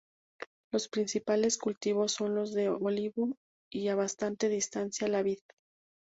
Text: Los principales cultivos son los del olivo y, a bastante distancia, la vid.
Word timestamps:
Los 0.71 0.87
principales 0.89 1.59
cultivos 1.59 2.13
son 2.13 2.33
los 2.33 2.53
del 2.55 2.69
olivo 2.69 3.37
y, 3.71 3.89
a 3.89 3.95
bastante 3.95 4.49
distancia, 4.49 5.07
la 5.07 5.21
vid. 5.21 5.37